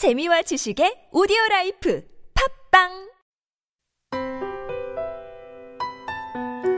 [0.00, 2.02] 재미와 지식의 오디오 라이프
[2.70, 2.88] 팟빵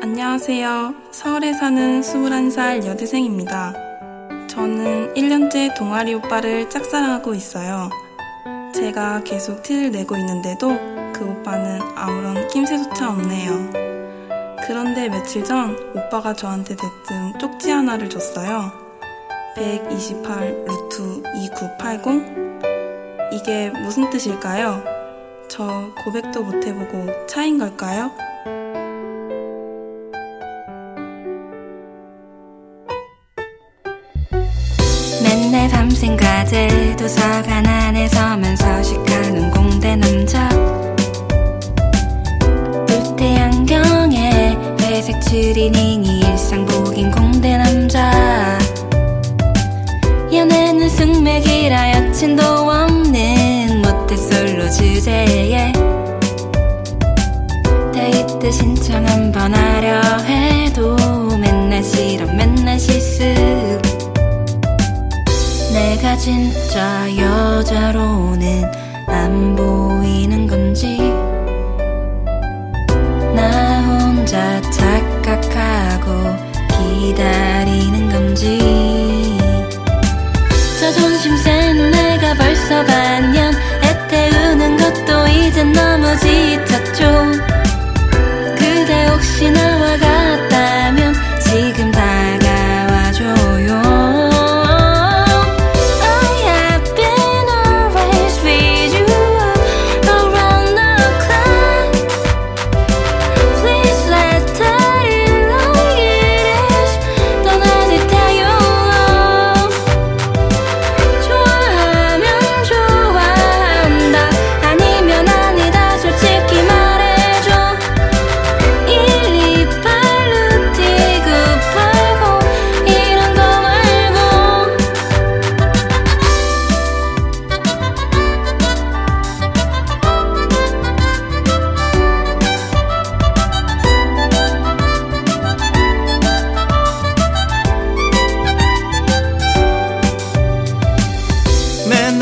[0.02, 0.94] 안녕하세요.
[1.12, 3.74] 서울에 사는 21살 여대생입니다.
[4.48, 7.90] 저는 1년째 동아리 오빠를 짝사랑하고 있어요.
[8.74, 10.70] 제가 계속 티를 내고 있는데도
[11.14, 13.70] 그 오빠는 아무런 낌새조차 없네요.
[14.66, 18.72] 그런데 며칠 전 오빠가 저한테 대뜸 쪽지 하나를 줬어요.
[19.54, 22.41] 128 루트 2980
[23.32, 24.84] 이게 무슨 뜻일까요?
[25.48, 28.10] 저 고백도 못 해보고 차인 걸까요?
[35.22, 40.48] 맨날 밤샘 과제 도서관 안에 서면 서식하는 공대 남자
[42.86, 46.11] 뿔테 안경에 회색 추리닝이
[81.72, 83.54] 센 내가 벌써 반년.
[83.82, 87.32] 애태우는 것도 이젠 너무 지쳤죠.
[88.58, 89.71] 그대 혹시 나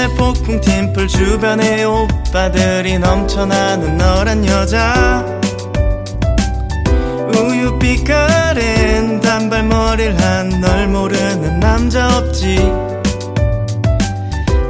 [0.00, 5.22] 맨날 폭풍 팀플 주변에 오빠들이 넘쳐나는 너란 여자.
[7.36, 12.56] 우유빛 가랜 단발머리를 한 널 모르는 남자 없지.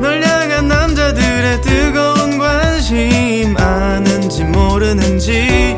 [0.00, 5.76] 널 향한 남자들의 뜨거운 관심 아는지 모르는지.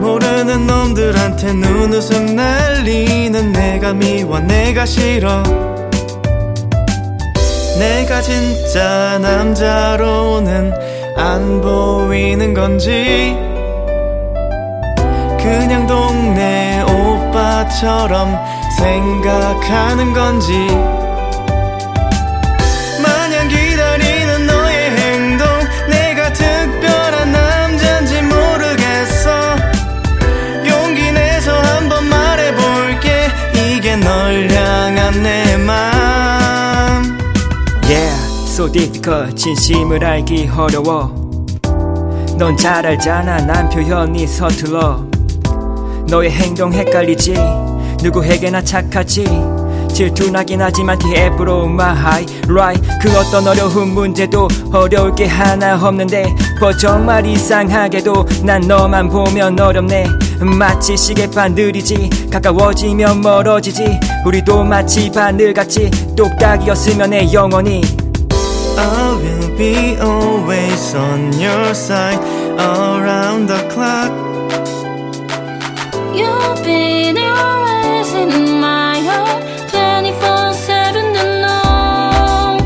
[0.00, 5.73] 모르는 놈들한테 눈웃음 날리는 내가 미워 내가 싫어
[7.78, 10.72] 내가 진짜 남자로는
[11.16, 13.36] 안 보이는 건지?
[15.38, 18.38] 그냥 동네 오빠처럼
[18.78, 20.52] 생각하는 건지
[38.64, 41.12] So difficult 진심을 알기 어려워.
[42.38, 45.04] 넌 잘 알잖아 난 표현이 서툴러.
[46.08, 47.34] 너의 행동 헷갈리지
[48.02, 49.26] 누구에게나 착하지.
[49.92, 52.88] 질투나긴 하지만 TF로 my high right.
[53.02, 60.06] 그 어떤 어려운 문제도 어려울 게 하나 없는데 뭐 정말 이상하게도 난 너만 보면 어렵네.
[60.40, 64.00] 마치 시계 바늘이지 가까워지면 멀어지지.
[64.24, 68.03] 우리도 마치 바늘같이 똑딱이었으면 해 영원히
[68.76, 72.18] I will be always on your side
[72.58, 74.12] around the clock.
[76.14, 82.58] You've been always in my heart 24-7 to know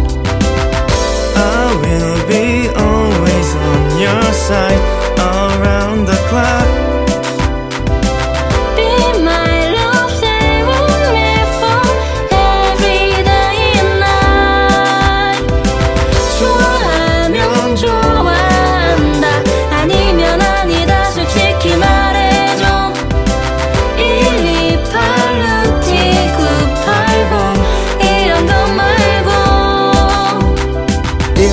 [1.37, 4.78] I will be always on your side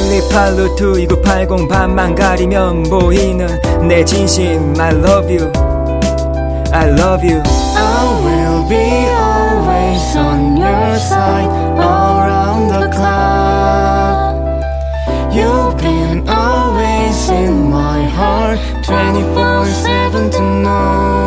[0.05, 3.47] 1282-2980 반만 가리면 보이는
[3.87, 5.51] 내 진심 I love you
[6.71, 7.41] I love you
[7.75, 14.35] I will be always on your side around the clock
[15.33, 21.24] You've been always in my heart 24-7 tonight